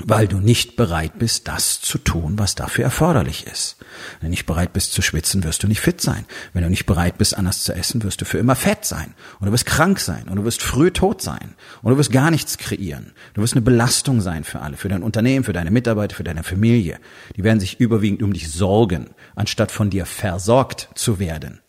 [0.00, 3.76] Weil du nicht bereit bist, das zu tun, was dafür erforderlich ist.
[4.20, 6.24] Wenn du nicht bereit bist zu schwitzen, wirst du nicht fit sein.
[6.52, 9.14] Wenn du nicht bereit bist, anders zu essen, wirst du für immer fett sein.
[9.38, 10.28] Und du wirst krank sein.
[10.28, 11.54] Und du wirst früh tot sein.
[11.82, 13.12] Und du wirst gar nichts kreieren.
[13.34, 16.42] Du wirst eine Belastung sein für alle, für dein Unternehmen, für deine Mitarbeiter, für deine
[16.42, 16.98] Familie.
[17.36, 21.60] Die werden sich überwiegend um dich sorgen, anstatt von dir versorgt zu werden.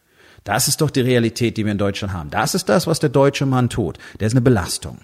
[0.44, 2.30] Das ist doch die Realität, die wir in Deutschland haben.
[2.32, 3.98] Das ist das, was der deutsche Mann tut.
[4.20, 5.00] Der ist eine Belastung.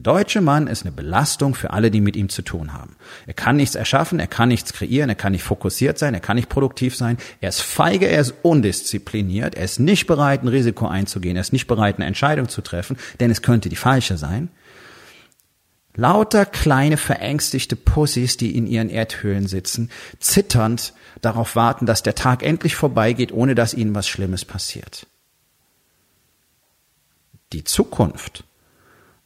[0.00, 2.96] Der deutsche Mann ist eine Belastung für alle, die mit ihm zu tun haben.
[3.26, 6.36] Er kann nichts erschaffen, er kann nichts kreieren, er kann nicht fokussiert sein, er kann
[6.36, 7.18] nicht produktiv sein.
[7.42, 11.52] Er ist feige, er ist undiszipliniert, er ist nicht bereit, ein Risiko einzugehen, er ist
[11.52, 14.48] nicht bereit, eine Entscheidung zu treffen, denn es könnte die falsche sein.
[15.94, 22.42] Lauter kleine verängstigte Pussys, die in ihren Erdhöhlen sitzen, zitternd darauf warten, dass der Tag
[22.42, 25.06] endlich vorbeigeht, ohne dass ihnen was Schlimmes passiert.
[27.52, 28.44] Die Zukunft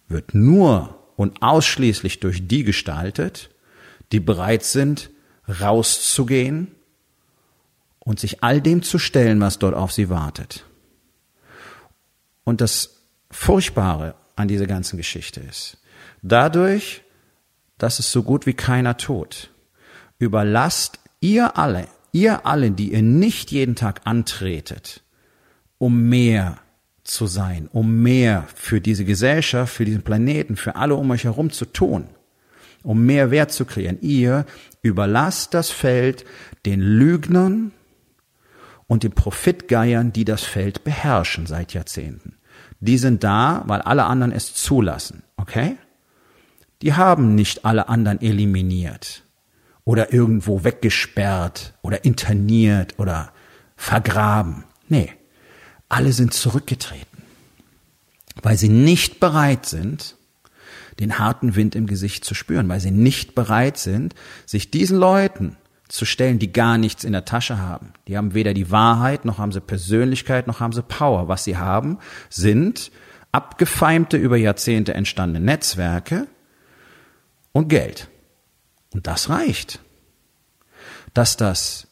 [0.08, 3.50] wird nur und ausschließlich durch die gestaltet,
[4.12, 5.10] die bereit sind,
[5.48, 6.72] rauszugehen
[8.00, 10.64] und sich all dem zu stellen, was dort auf sie wartet.
[12.44, 15.78] Und das Furchtbare an dieser ganzen Geschichte ist,
[16.22, 17.02] dadurch,
[17.78, 19.50] dass es so gut wie keiner tut,
[20.18, 25.02] überlasst ihr alle, ihr alle, die ihr nicht jeden Tag antretet,
[25.78, 26.58] um mehr
[27.04, 31.50] zu sein, um mehr für diese Gesellschaft, für diesen Planeten, für alle um euch herum
[31.50, 32.06] zu tun,
[32.82, 33.98] um mehr Wert zu kreieren.
[34.00, 34.46] Ihr
[34.82, 36.24] überlasst das Feld
[36.64, 37.72] den Lügnern
[38.86, 42.36] und den Profitgeiern, die das Feld beherrschen seit Jahrzehnten.
[42.80, 45.76] Die sind da, weil alle anderen es zulassen, okay?
[46.82, 49.22] Die haben nicht alle anderen eliminiert
[49.84, 53.32] oder irgendwo weggesperrt oder interniert oder
[53.76, 54.64] vergraben.
[54.88, 55.12] Nee,
[55.94, 57.22] alle sind zurückgetreten,
[58.42, 60.16] weil sie nicht bereit sind,
[60.98, 65.56] den harten Wind im Gesicht zu spüren, weil sie nicht bereit sind, sich diesen Leuten
[65.86, 67.92] zu stellen, die gar nichts in der Tasche haben.
[68.08, 71.28] Die haben weder die Wahrheit, noch haben sie Persönlichkeit, noch haben sie Power.
[71.28, 72.90] Was sie haben, sind
[73.30, 76.26] abgefeimte, über Jahrzehnte entstandene Netzwerke
[77.52, 78.08] und Geld.
[78.92, 79.78] Und das reicht.
[81.12, 81.86] Dass das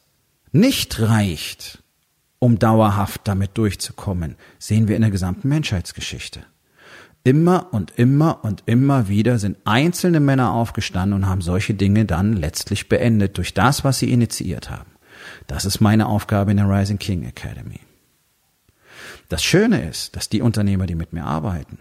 [0.50, 1.81] nicht reicht,
[2.42, 6.40] um dauerhaft damit durchzukommen, sehen wir in der gesamten Menschheitsgeschichte.
[7.22, 12.32] Immer und immer und immer wieder sind einzelne Männer aufgestanden und haben solche Dinge dann
[12.32, 14.90] letztlich beendet durch das, was sie initiiert haben.
[15.46, 17.78] Das ist meine Aufgabe in der Rising King Academy.
[19.28, 21.78] Das Schöne ist, dass die Unternehmer, die mit mir arbeiten,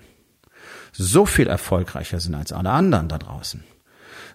[0.92, 3.64] so viel erfolgreicher sind als alle anderen da draußen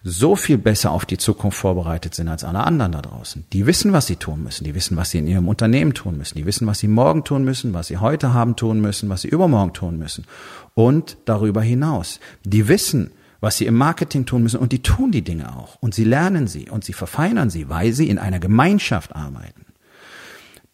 [0.03, 3.45] so viel besser auf die Zukunft vorbereitet sind als alle anderen da draußen.
[3.53, 4.63] Die wissen, was sie tun müssen.
[4.63, 6.37] Die wissen, was sie in ihrem Unternehmen tun müssen.
[6.37, 9.29] Die wissen, was sie morgen tun müssen, was sie heute haben tun müssen, was sie
[9.29, 10.25] übermorgen tun müssen.
[10.73, 12.19] Und darüber hinaus.
[12.43, 15.77] Die wissen, was sie im Marketing tun müssen und die tun die Dinge auch.
[15.79, 19.65] Und sie lernen sie und sie verfeinern sie, weil sie in einer Gemeinschaft arbeiten.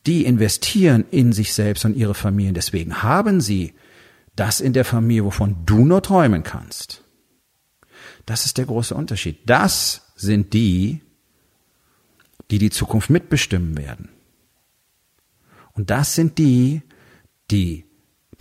[0.05, 2.53] Die investieren in sich selbst und ihre Familien.
[2.53, 3.73] Deswegen haben sie
[4.35, 7.02] das in der Familie, wovon du nur träumen kannst.
[8.25, 9.39] Das ist der große Unterschied.
[9.45, 11.01] Das sind die,
[12.51, 14.09] die die Zukunft mitbestimmen werden.
[15.73, 16.81] Und das sind die,
[17.51, 17.85] die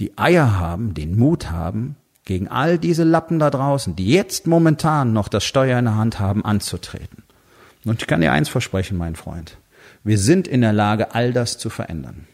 [0.00, 5.12] die Eier haben, den Mut haben, gegen all diese Lappen da draußen, die jetzt momentan
[5.12, 7.24] noch das Steuer in der Hand haben, anzutreten.
[7.84, 9.58] Und ich kann dir eins versprechen, mein Freund.
[10.04, 12.26] Wir sind in der Lage, all das zu verändern.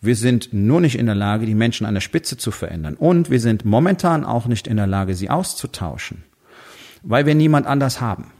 [0.00, 2.94] Wir sind nur nicht in der Lage, die Menschen an der Spitze zu verändern.
[2.94, 6.22] Und wir sind momentan auch nicht in der Lage, sie auszutauschen,
[7.02, 8.32] weil wir niemand anders haben.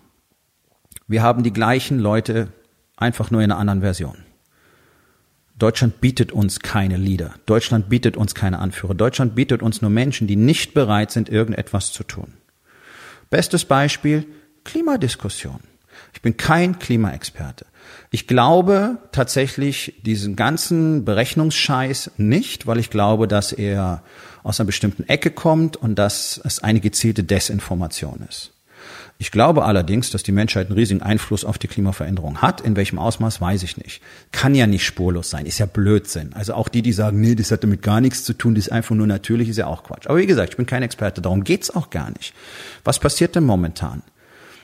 [1.07, 2.53] Wir haben die gleichen Leute
[2.97, 4.19] einfach nur in einer anderen Version.
[5.59, 7.35] Deutschland bietet uns keine Leader.
[7.47, 8.95] Deutschland bietet uns keine Anführer.
[8.95, 12.35] Deutschland bietet uns nur Menschen, die nicht bereit sind, irgendetwas zu tun.
[13.29, 14.27] Bestes Beispiel,
[14.65, 15.61] Klimadiskussion.
[16.13, 17.67] Ich bin kein Klimaexperte.
[18.11, 24.03] Ich glaube tatsächlich diesen ganzen Berechnungsscheiß nicht, weil ich glaube, dass er
[24.43, 28.53] aus einer bestimmten Ecke kommt und dass es eine gezielte Desinformation ist.
[29.21, 32.61] Ich glaube allerdings, dass die Menschheit einen riesigen Einfluss auf die Klimaveränderung hat.
[32.61, 34.01] In welchem Ausmaß, weiß ich nicht.
[34.31, 36.33] Kann ja nicht spurlos sein, ist ja Blödsinn.
[36.35, 38.73] Also auch die, die sagen, nee, das hat damit gar nichts zu tun, das ist
[38.73, 40.07] einfach nur natürlich, ist ja auch Quatsch.
[40.07, 42.33] Aber wie gesagt, ich bin kein Experte, darum geht's auch gar nicht.
[42.85, 44.03] Was passiert denn momentan?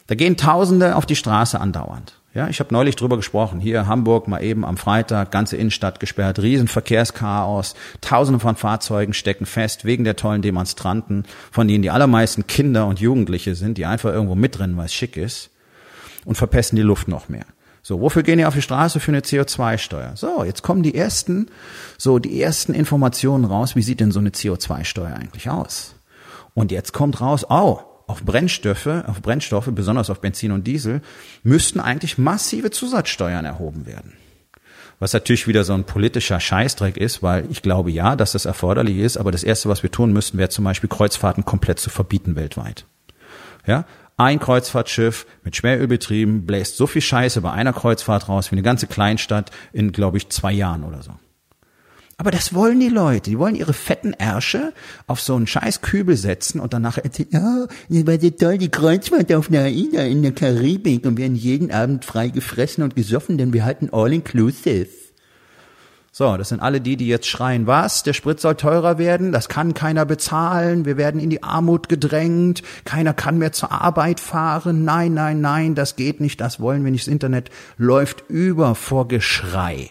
[0.06, 2.20] Da gehen Tausende auf die Straße andauernd.
[2.34, 3.60] Ja, ich habe neulich drüber gesprochen.
[3.60, 9.84] Hier Hamburg mal eben am Freitag, ganze Innenstadt gesperrt, Riesenverkehrschaos, Tausende von Fahrzeugen stecken fest
[9.84, 14.34] wegen der tollen Demonstranten, von denen die allermeisten Kinder und Jugendliche sind, die einfach irgendwo
[14.34, 15.50] mitrennen, weil es schick ist
[16.24, 17.46] und verpesten die Luft noch mehr.
[17.82, 18.98] So, wofür gehen die auf die Straße?
[18.98, 20.16] Für eine CO2-Steuer.
[20.16, 21.50] So, jetzt kommen die ersten,
[21.98, 23.76] so die ersten Informationen raus.
[23.76, 25.94] Wie sieht denn so eine CO2-Steuer eigentlich aus?
[26.54, 31.00] Und jetzt kommt raus, oh, auf Brennstoffe, auf Brennstoffe, besonders auf Benzin und Diesel,
[31.42, 34.12] müssten eigentlich massive Zusatzsteuern erhoben werden.
[34.98, 38.98] Was natürlich wieder so ein politischer Scheißdreck ist, weil ich glaube ja, dass das erforderlich
[38.98, 42.36] ist, aber das erste, was wir tun müssten, wäre zum Beispiel Kreuzfahrten komplett zu verbieten
[42.36, 42.86] weltweit.
[43.66, 43.86] Ja,
[44.16, 48.86] ein Kreuzfahrtschiff mit Schwerölbetrieben bläst so viel Scheiße bei einer Kreuzfahrt raus wie eine ganze
[48.86, 51.12] Kleinstadt in, glaube ich, zwei Jahren oder so.
[52.16, 53.30] Aber das wollen die Leute.
[53.30, 54.72] Die wollen ihre fetten Ärsche
[55.06, 58.70] auf so einen scheiß Kübel setzen und danach erzählen, ja, das war so toll, die
[58.70, 63.38] Kreuzfahrt auf einer AIDA in der Karibik und werden jeden Abend frei gefressen und gesoffen,
[63.38, 64.88] denn wir halten all inclusive.
[66.16, 68.04] So, das sind alle die, die jetzt schreien, was?
[68.04, 72.62] Der Sprit soll teurer werden, das kann keiner bezahlen, wir werden in die Armut gedrängt,
[72.84, 76.92] keiner kann mehr zur Arbeit fahren, nein, nein, nein, das geht nicht, das wollen wir
[76.92, 79.90] nicht, das Internet läuft über vor Geschrei.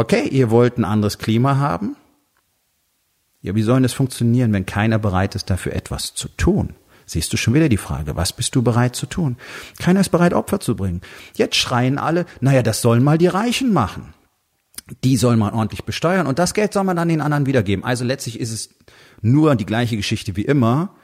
[0.00, 1.94] Okay, ihr wollt ein anderes Klima haben?
[3.42, 6.70] Ja, wie soll das funktionieren, wenn keiner bereit ist, dafür etwas zu tun?
[7.04, 9.36] Siehst du schon wieder die Frage, was bist du bereit zu tun?
[9.78, 11.02] Keiner ist bereit, Opfer zu bringen.
[11.34, 14.14] Jetzt schreien alle, naja, das sollen mal die Reichen machen.
[15.04, 17.84] Die soll man ordentlich besteuern und das Geld soll man dann den anderen wiedergeben.
[17.84, 18.70] Also letztlich ist es
[19.20, 20.94] nur die gleiche Geschichte wie immer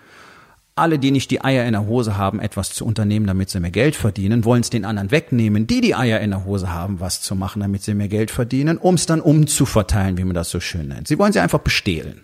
[0.77, 3.71] alle, die nicht die Eier in der Hose haben, etwas zu unternehmen, damit sie mehr
[3.71, 7.23] Geld verdienen, wollen es den anderen wegnehmen, die die Eier in der Hose haben, was
[7.23, 10.61] zu machen, damit sie mehr Geld verdienen, um es dann umzuverteilen, wie man das so
[10.61, 11.09] schön nennt.
[11.09, 12.23] Sie wollen sie einfach bestehlen.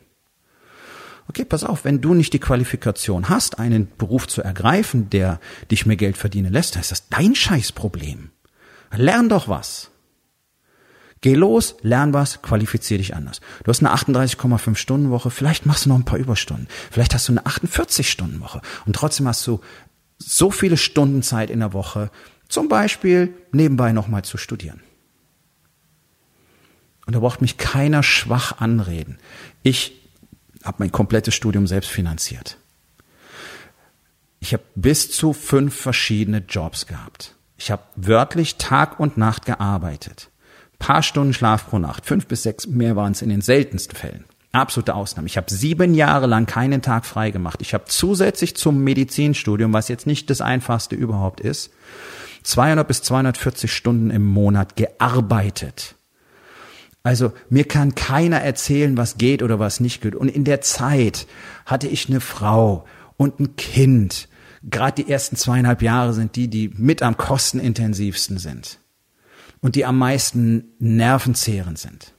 [1.29, 5.87] Okay, pass auf, wenn du nicht die Qualifikation hast, einen Beruf zu ergreifen, der dich
[5.87, 8.31] mehr Geld verdienen lässt, dann ist das dein Scheißproblem.
[8.95, 9.92] Lern doch was.
[11.23, 13.41] Geh los, lern was, qualifizier dich anders.
[13.63, 16.67] Du hast eine 38,5 Stunden Woche, vielleicht machst du noch ein paar Überstunden.
[16.91, 19.61] Vielleicht hast du eine 48 Stunden Woche und trotzdem hast du
[20.19, 22.11] so viele Stunden Zeit in der Woche,
[22.49, 24.81] zum Beispiel nebenbei nochmal zu studieren.
[27.07, 29.19] Und da braucht mich keiner schwach anreden.
[29.63, 29.93] Ich
[30.65, 32.57] habe mein komplettes Studium selbst finanziert.
[34.41, 37.37] Ich habe bis zu fünf verschiedene Jobs gehabt.
[37.57, 40.32] Ich habe wörtlich Tag und Nacht gearbeitet
[40.83, 44.25] paar Stunden Schlaf pro Nacht, fünf bis sechs, mehr waren es in den seltensten Fällen.
[44.51, 45.29] Absolute Ausnahme.
[45.29, 47.62] Ich habe sieben Jahre lang keinen Tag frei gemacht.
[47.62, 51.71] Ich habe zusätzlich zum Medizinstudium, was jetzt nicht das einfachste überhaupt ist,
[52.42, 55.95] 200 bis 240 Stunden im Monat gearbeitet.
[57.05, 60.16] Also mir kann keiner erzählen, was geht oder was nicht geht.
[60.16, 61.27] Und in der Zeit
[61.64, 62.85] hatte ich eine Frau
[63.16, 64.29] und ein Kind.
[64.64, 68.82] Gerade die ersten zweieinhalb Jahre sind die, die mit am kostenintensivsten sind
[69.62, 72.12] und die am meisten nervenzehrend sind.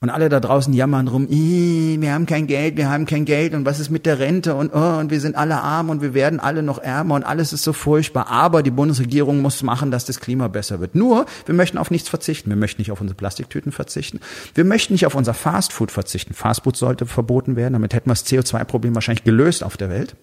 [0.00, 3.64] Und alle da draußen jammern rum, wir haben kein Geld, wir haben kein Geld und
[3.64, 6.40] was ist mit der Rente und, oh, und wir sind alle arm und wir werden
[6.40, 8.28] alle noch ärmer und alles ist so furchtbar.
[8.28, 10.94] Aber die Bundesregierung muss machen, dass das Klima besser wird.
[10.94, 12.50] Nur, wir möchten auf nichts verzichten.
[12.50, 14.20] Wir möchten nicht auf unsere Plastiktüten verzichten.
[14.54, 16.34] Wir möchten nicht auf unser Fastfood verzichten.
[16.34, 17.72] Fastfood sollte verboten werden.
[17.72, 20.16] Damit hätten wir das CO2-Problem wahrscheinlich gelöst auf der Welt,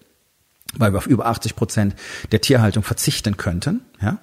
[0.76, 1.96] weil wir auf über 80 Prozent
[2.30, 3.80] der Tierhaltung verzichten könnten.
[4.00, 4.18] Ja?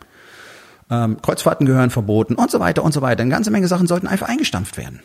[0.89, 3.21] Ähm, Kreuzfahrten gehören verboten und so weiter und so weiter.
[3.21, 5.01] Eine ganze Menge Sachen sollten einfach eingestampft werden.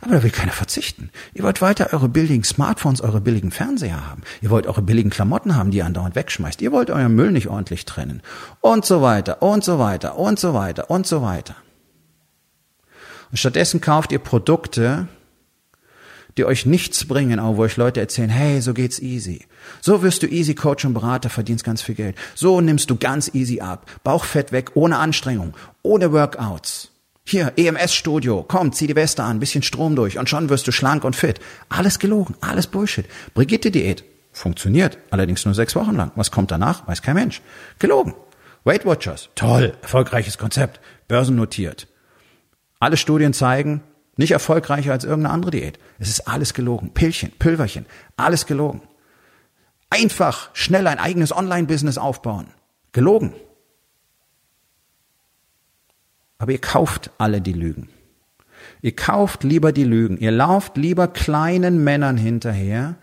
[0.00, 1.10] Aber da will keiner verzichten.
[1.34, 4.22] Ihr wollt weiter eure billigen Smartphones, eure billigen Fernseher haben.
[4.40, 6.62] Ihr wollt eure billigen Klamotten haben, die ihr andauernd wegschmeißt.
[6.62, 8.22] Ihr wollt euren Müll nicht ordentlich trennen.
[8.60, 11.56] Und so weiter, und so weiter, und so weiter, und so weiter.
[13.30, 15.08] Und stattdessen kauft ihr Produkte,
[16.38, 19.46] die euch nichts bringen, aber wo euch Leute erzählen, hey, so geht's easy.
[19.80, 22.16] So wirst du easy Coach und Berater, verdienst ganz viel Geld.
[22.34, 23.90] So nimmst du ganz easy ab.
[24.04, 26.92] Bauchfett weg, ohne Anstrengung, ohne Workouts.
[27.24, 31.04] Hier, EMS-Studio, komm, zieh die Weste an, bisschen Strom durch und schon wirst du schlank
[31.04, 31.40] und fit.
[31.68, 33.04] Alles gelogen, alles Bullshit.
[33.34, 36.12] Brigitte-Diät, funktioniert, allerdings nur sechs Wochen lang.
[36.14, 37.42] Was kommt danach, weiß kein Mensch.
[37.78, 38.14] Gelogen.
[38.64, 41.86] Weight Watchers, toll, erfolgreiches Konzept, börsennotiert.
[42.80, 43.82] Alle Studien zeigen,
[44.18, 45.78] nicht erfolgreicher als irgendeine andere Diät.
[45.98, 46.90] Es ist alles gelogen.
[46.92, 48.82] Pillchen, Pülverchen, alles gelogen.
[49.90, 52.48] Einfach schnell ein eigenes Online-Business aufbauen.
[52.92, 53.32] Gelogen.
[56.38, 57.88] Aber ihr kauft alle die Lügen.
[58.82, 60.18] Ihr kauft lieber die Lügen.
[60.18, 62.96] Ihr lauft lieber kleinen Männern hinterher,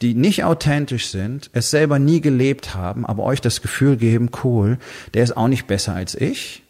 [0.00, 4.78] die nicht authentisch sind, es selber nie gelebt haben, aber euch das Gefühl geben, cool,
[5.12, 6.63] der ist auch nicht besser als ich.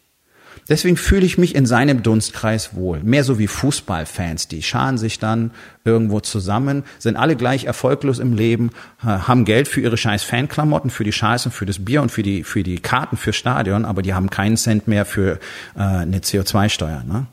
[0.67, 3.01] Deswegen fühle ich mich in seinem Dunstkreis wohl.
[3.03, 5.51] Mehr so wie Fußballfans, die scharen sich dann
[5.83, 11.03] irgendwo zusammen, sind alle gleich erfolglos im Leben, haben Geld für ihre scheiß Fanklamotten, für
[11.03, 14.15] die Scheiße, für das Bier und für die, für die Karten fürs Stadion, aber die
[14.15, 15.39] haben keinen Cent mehr für
[15.75, 17.03] äh, eine CO2-Steuer.
[17.03, 17.27] Ne?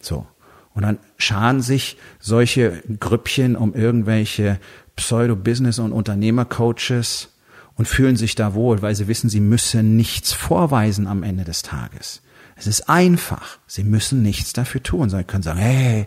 [0.00, 0.26] So.
[0.74, 4.58] Und dann scharen sich solche Grüppchen um irgendwelche
[4.96, 7.28] Pseudo-Business- und Unternehmercoaches
[7.76, 11.62] und fühlen sich da wohl, weil sie wissen, sie müssen nichts vorweisen am Ende des
[11.62, 12.22] Tages.
[12.60, 13.58] Es ist einfach.
[13.66, 15.08] Sie müssen nichts dafür tun.
[15.08, 16.06] Sie können sagen, hey,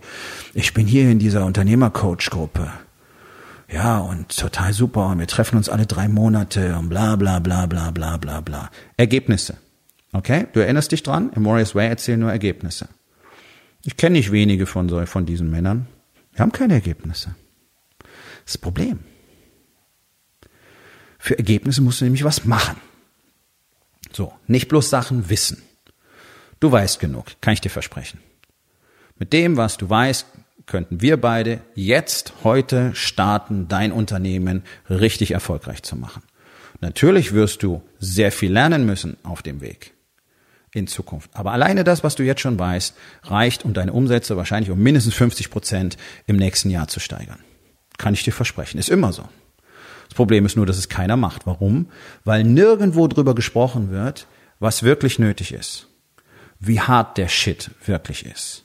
[0.53, 2.71] ich bin hier in dieser Unternehmercoach-Gruppe.
[3.71, 5.07] Ja, und total super.
[5.07, 8.69] Und wir treffen uns alle drei Monate und bla bla bla bla bla bla bla.
[8.97, 9.57] Ergebnisse.
[10.11, 10.45] Okay?
[10.53, 11.31] Du erinnerst dich dran?
[11.35, 12.87] Im Warriors Way erzählen nur Ergebnisse.
[13.83, 15.87] Ich kenne nicht wenige von, so, von diesen Männern.
[16.33, 17.33] Wir haben keine Ergebnisse.
[17.97, 18.07] Das,
[18.45, 18.99] das Problem.
[21.17, 22.77] Für Ergebnisse musst du nämlich was machen.
[24.11, 25.63] So, nicht bloß Sachen wissen.
[26.63, 28.21] Du weißt genug, kann ich dir versprechen.
[29.19, 30.25] Mit dem, was du weißt,
[30.65, 36.23] könnten wir beide jetzt, heute starten, dein Unternehmen richtig erfolgreich zu machen.
[36.79, 39.93] Natürlich wirst du sehr viel lernen müssen auf dem Weg
[40.73, 41.31] in Zukunft.
[41.33, 45.15] Aber alleine das, was du jetzt schon weißt, reicht, um deine Umsätze wahrscheinlich um mindestens
[45.15, 45.97] 50 Prozent
[46.27, 47.39] im nächsten Jahr zu steigern.
[47.97, 48.77] Kann ich dir versprechen.
[48.77, 49.27] Ist immer so.
[50.05, 51.45] Das Problem ist nur, dass es keiner macht.
[51.45, 51.89] Warum?
[52.23, 54.27] Weil nirgendwo drüber gesprochen wird,
[54.59, 55.89] was wirklich nötig ist
[56.65, 58.63] wie hart der Shit wirklich ist.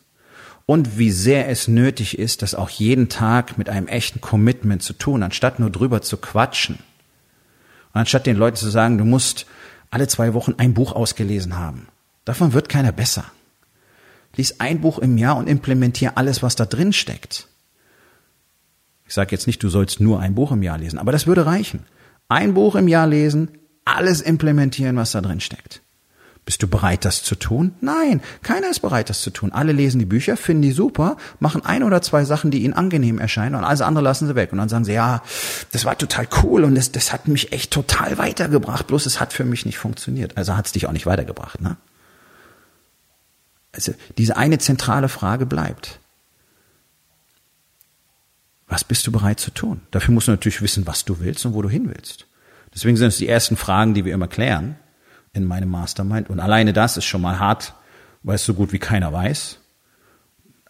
[0.67, 4.93] Und wie sehr es nötig ist, das auch jeden Tag mit einem echten Commitment zu
[4.93, 6.77] tun, anstatt nur drüber zu quatschen.
[6.77, 9.47] Und anstatt den Leuten zu sagen, du musst
[9.91, 11.89] alle zwei Wochen ein Buch ausgelesen haben.
[12.25, 13.25] Davon wird keiner besser.
[14.37, 17.49] Lies ein Buch im Jahr und implementier alles, was da drin steckt.
[19.07, 21.47] Ich sage jetzt nicht, du sollst nur ein Buch im Jahr lesen, aber das würde
[21.47, 21.87] reichen.
[22.29, 23.53] Ein Buch im Jahr lesen,
[23.87, 25.81] alles implementieren, was da drin steckt.
[26.49, 27.75] Bist du bereit, das zu tun?
[27.83, 29.53] Nein, keiner ist bereit, das zu tun.
[29.53, 33.19] Alle lesen die Bücher, finden die super, machen ein oder zwei Sachen, die ihnen angenehm
[33.19, 34.51] erscheinen und alles andere lassen sie weg.
[34.53, 35.23] Und dann sagen sie, ja,
[35.73, 39.35] das war total cool und das, das hat mich echt total weitergebracht, bloß es hat
[39.35, 40.39] für mich nicht funktioniert.
[40.39, 41.77] Also hat es dich auch nicht weitergebracht, ne?
[43.73, 46.01] Also diese eine zentrale Frage bleibt.
[48.69, 49.83] Was bist du bereit zu tun?
[49.91, 52.27] Dafür musst du natürlich wissen, was du willst und wo du hin willst.
[52.75, 54.77] Deswegen sind es die ersten Fragen, die wir immer klären
[55.39, 56.29] in meinem Mastermind.
[56.29, 57.73] Und alleine das ist schon mal hart,
[58.23, 59.59] weil es so gut wie keiner weiß.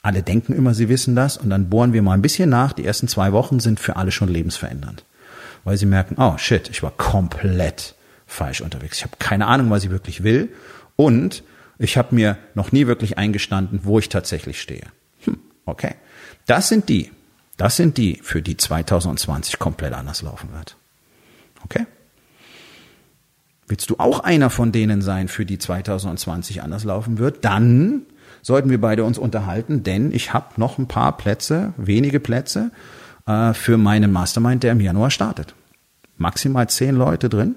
[0.02, 2.72] Alle denken immer, sie wissen das und dann bohren wir mal ein bisschen nach.
[2.72, 5.04] Die ersten zwei Wochen sind für alle schon lebensverändernd,
[5.64, 8.98] weil sie merken, oh shit, ich war komplett falsch unterwegs.
[8.98, 10.50] Ich habe keine Ahnung, was ich wirklich will
[10.94, 11.42] und
[11.78, 14.87] ich habe mir noch nie wirklich eingestanden, wo ich tatsächlich stehe.
[15.24, 15.94] Hm, okay,
[16.46, 17.11] das sind die,
[17.57, 20.76] das sind die, für die 2020 komplett anders laufen wird.
[21.64, 21.87] Okay?
[23.68, 27.44] Willst du auch einer von denen sein, für die 2020 anders laufen wird?
[27.44, 28.02] Dann
[28.40, 32.70] sollten wir beide uns unterhalten, denn ich habe noch ein paar Plätze, wenige Plätze
[33.26, 35.54] äh, für meinen Mastermind, der im Januar startet.
[36.16, 37.57] Maximal zehn Leute drin,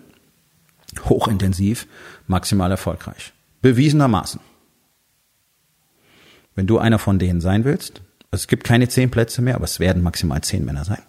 [1.06, 1.88] hochintensiv,
[2.28, 3.32] maximal erfolgreich.
[3.62, 4.42] Bewiesenermaßen.
[6.56, 8.02] Wenn du einer von denen sein willst,
[8.32, 11.02] es gibt keine zehn Plätze mehr, aber es werden maximal zehn Männer sein,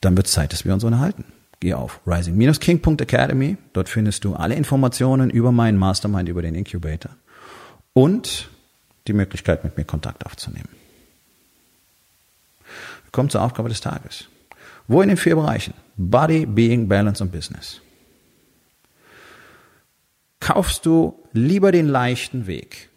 [0.00, 1.24] dann wird es Zeit, dass wir uns unterhalten
[1.60, 3.56] geh auf rising-king.academy.
[3.72, 7.12] Dort findest du alle Informationen über meinen Mastermind, über den Incubator
[7.92, 8.50] und
[9.06, 10.68] die Möglichkeit, mit mir Kontakt aufzunehmen.
[13.04, 14.28] Wir kommen zur Aufgabe des Tages.
[14.88, 15.74] Wo in den vier Bereichen?
[15.96, 17.80] Body, Being, Balance und Business.
[20.46, 22.88] kaufst du lieber den leichten Weg,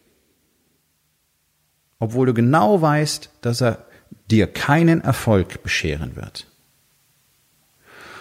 [1.98, 3.86] obwohl du genau weißt, dass er
[4.30, 6.46] dir keinen Erfolg bescheren wird.